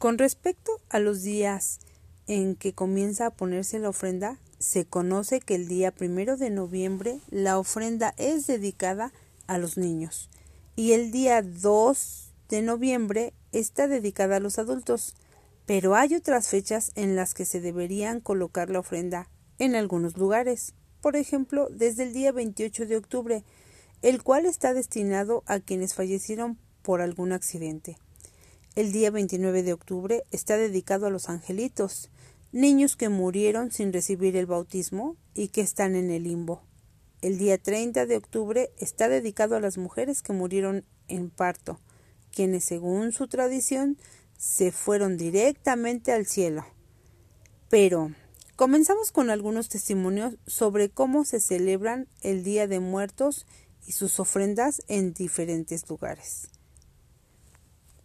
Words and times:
Con 0.00 0.16
respecto 0.16 0.80
a 0.88 0.98
los 0.98 1.20
días 1.20 1.78
en 2.26 2.56
que 2.56 2.72
comienza 2.72 3.26
a 3.26 3.30
ponerse 3.30 3.78
la 3.78 3.90
ofrenda, 3.90 4.38
se 4.58 4.86
conoce 4.86 5.40
que 5.40 5.54
el 5.54 5.68
día 5.68 5.90
primero 5.90 6.38
de 6.38 6.48
noviembre 6.48 7.20
la 7.28 7.58
ofrenda 7.58 8.14
es 8.16 8.46
dedicada 8.46 9.12
a 9.46 9.58
los 9.58 9.76
niños 9.76 10.30
y 10.74 10.92
el 10.92 11.10
día 11.10 11.42
2 11.42 12.32
de 12.48 12.62
noviembre 12.62 13.34
está 13.52 13.88
dedicada 13.88 14.36
a 14.36 14.40
los 14.40 14.58
adultos, 14.58 15.16
pero 15.66 15.94
hay 15.94 16.14
otras 16.14 16.48
fechas 16.48 16.92
en 16.94 17.14
las 17.14 17.34
que 17.34 17.44
se 17.44 17.60
deberían 17.60 18.20
colocar 18.20 18.70
la 18.70 18.78
ofrenda 18.78 19.28
en 19.58 19.74
algunos 19.74 20.16
lugares, 20.16 20.72
por 21.02 21.14
ejemplo, 21.14 21.68
desde 21.70 22.04
el 22.04 22.14
día 22.14 22.32
28 22.32 22.86
de 22.86 22.96
octubre, 22.96 23.44
el 24.00 24.22
cual 24.22 24.46
está 24.46 24.72
destinado 24.72 25.42
a 25.44 25.60
quienes 25.60 25.92
fallecieron 25.92 26.56
por 26.80 27.02
algún 27.02 27.32
accidente. 27.32 27.98
El 28.80 28.92
día 28.92 29.10
29 29.10 29.62
de 29.62 29.74
octubre 29.74 30.24
está 30.30 30.56
dedicado 30.56 31.04
a 31.04 31.10
los 31.10 31.28
angelitos, 31.28 32.08
niños 32.50 32.96
que 32.96 33.10
murieron 33.10 33.70
sin 33.70 33.92
recibir 33.92 34.36
el 34.36 34.46
bautismo 34.46 35.18
y 35.34 35.48
que 35.48 35.60
están 35.60 35.94
en 35.94 36.08
el 36.08 36.22
limbo. 36.22 36.62
El 37.20 37.36
día 37.36 37.58
30 37.58 38.06
de 38.06 38.16
octubre 38.16 38.72
está 38.78 39.10
dedicado 39.10 39.54
a 39.54 39.60
las 39.60 39.76
mujeres 39.76 40.22
que 40.22 40.32
murieron 40.32 40.86
en 41.08 41.28
parto, 41.28 41.78
quienes 42.34 42.64
según 42.64 43.12
su 43.12 43.28
tradición 43.28 43.98
se 44.38 44.72
fueron 44.72 45.18
directamente 45.18 46.12
al 46.12 46.24
cielo. 46.24 46.64
Pero 47.68 48.12
comenzamos 48.56 49.12
con 49.12 49.28
algunos 49.28 49.68
testimonios 49.68 50.38
sobre 50.46 50.88
cómo 50.88 51.26
se 51.26 51.40
celebran 51.40 52.08
el 52.22 52.44
Día 52.44 52.66
de 52.66 52.80
Muertos 52.80 53.46
y 53.86 53.92
sus 53.92 54.18
ofrendas 54.20 54.80
en 54.88 55.12
diferentes 55.12 55.86
lugares. 55.86 56.48